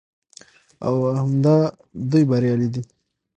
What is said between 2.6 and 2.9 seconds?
دي